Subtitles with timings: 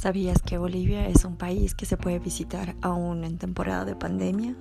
[0.00, 4.56] ¿Sabías que Bolivia es un país que se puede visitar aún en temporada de pandemia?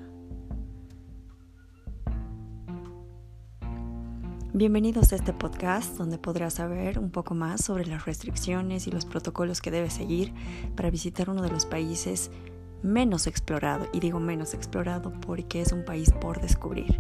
[4.52, 9.06] Bienvenidos a este podcast donde podrás saber un poco más sobre las restricciones y los
[9.06, 10.34] protocolos que debes seguir
[10.76, 12.32] para visitar uno de los países
[12.84, 13.88] menos explorado.
[13.94, 16.98] Y digo menos explorado porque es un país por descubrir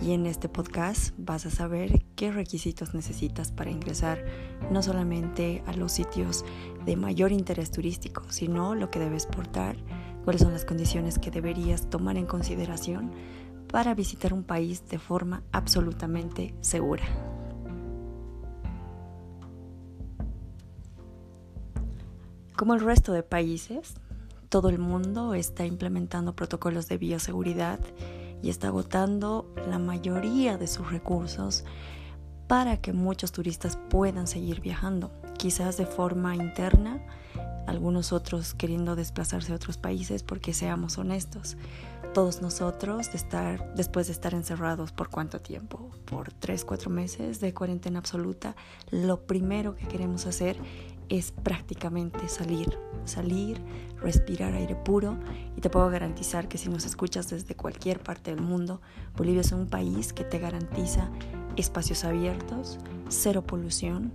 [0.00, 4.24] y en este podcast vas a saber qué requisitos necesitas para ingresar
[4.70, 6.44] no solamente a los sitios
[6.84, 9.76] de mayor interés turístico, sino lo que debes portar,
[10.24, 13.12] cuáles son las condiciones que deberías tomar en consideración
[13.70, 17.04] para visitar un país de forma absolutamente segura.
[22.56, 23.94] Como el resto de países,
[24.48, 27.78] todo el mundo está implementando protocolos de bioseguridad
[28.42, 31.64] y está agotando la mayoría de sus recursos
[32.46, 37.00] para que muchos turistas puedan seguir viajando, quizás de forma interna,
[37.66, 41.58] algunos otros queriendo desplazarse a otros países porque seamos honestos,
[42.14, 47.40] todos nosotros de estar después de estar encerrados por cuánto tiempo, por tres, cuatro meses
[47.40, 48.56] de cuarentena absoluta,
[48.90, 50.56] lo primero que queremos hacer
[51.08, 53.60] es prácticamente salir, salir,
[54.00, 55.16] respirar aire puro
[55.56, 58.80] y te puedo garantizar que si nos escuchas desde cualquier parte del mundo,
[59.16, 61.10] Bolivia es un país que te garantiza
[61.56, 62.78] espacios abiertos,
[63.08, 64.12] cero polución,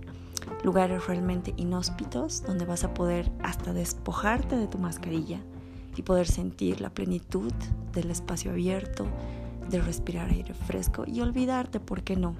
[0.62, 5.40] lugares realmente inhóspitos donde vas a poder hasta despojarte de tu mascarilla
[5.96, 7.52] y poder sentir la plenitud
[7.92, 9.06] del espacio abierto,
[9.70, 12.34] de respirar aire fresco y olvidarte, ¿por qué no?,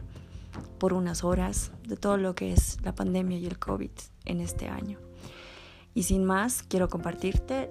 [0.78, 3.91] por unas horas de todo lo que es la pandemia y el COVID
[4.24, 4.98] en este año.
[5.94, 7.70] Y sin más, quiero compartirte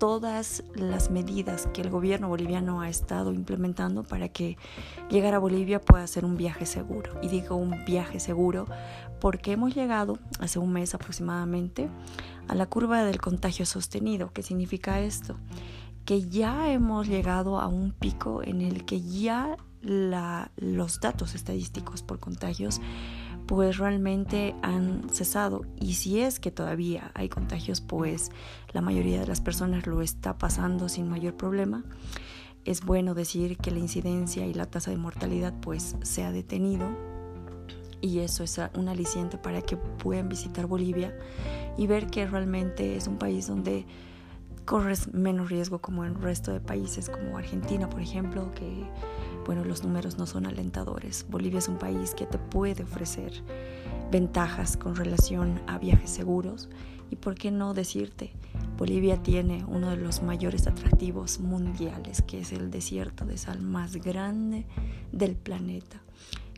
[0.00, 4.56] todas las medidas que el gobierno boliviano ha estado implementando para que
[5.10, 7.12] llegar a Bolivia pueda ser un viaje seguro.
[7.22, 8.66] Y digo un viaje seguro
[9.20, 11.90] porque hemos llegado hace un mes aproximadamente
[12.48, 14.32] a la curva del contagio sostenido.
[14.32, 15.36] ¿Qué significa esto?
[16.06, 22.18] Que ya hemos llegado a un pico en el que ya los datos estadísticos por
[22.18, 22.80] contagios
[23.46, 25.62] pues realmente han cesado.
[25.80, 28.30] Y si es que todavía hay contagios pues
[28.72, 31.84] la mayoría de las personas lo está pasando sin mayor problema.
[32.64, 36.88] Es bueno decir que la incidencia y la tasa de mortalidad pues se ha detenido.
[38.02, 41.14] Y eso es un aliciente para que puedan visitar Bolivia
[41.76, 43.84] y ver que realmente es un país donde
[44.64, 48.86] corres menos riesgo como en el resto de países como Argentina por ejemplo que
[49.46, 51.26] bueno, los números no son alentadores.
[51.28, 53.42] Bolivia es un país que te puede ofrecer
[54.10, 56.68] ventajas con relación a viajes seguros.
[57.10, 58.32] Y por qué no decirte,
[58.76, 63.96] Bolivia tiene uno de los mayores atractivos mundiales, que es el desierto de sal más
[63.96, 64.66] grande
[65.10, 66.00] del planeta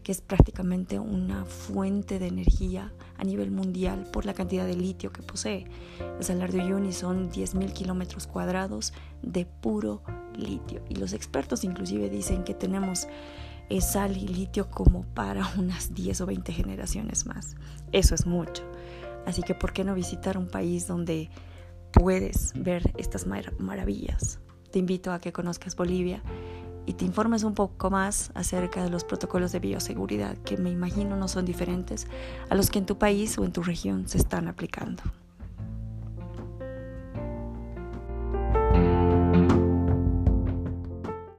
[0.03, 5.13] que es prácticamente una fuente de energía a nivel mundial por la cantidad de litio
[5.13, 5.67] que posee.
[6.19, 8.93] El Salar de Uyuni son 10.000 kilómetros cuadrados
[9.23, 10.03] de puro
[10.37, 10.83] litio.
[10.89, 13.07] Y los expertos inclusive dicen que tenemos
[13.81, 17.57] sal y litio como para unas 10 o 20 generaciones más.
[17.93, 18.65] Eso es mucho.
[19.25, 21.31] Así que ¿por qué no visitar un país donde
[21.93, 24.41] puedes ver estas maravillas?
[24.71, 26.23] Te invito a que conozcas Bolivia
[26.87, 31.17] y te informes un poco más acerca de los protocolos de bioseguridad que me imagino
[31.17, 32.07] no son diferentes
[32.51, 35.03] a los que en tu país o en tu región se están aplicando.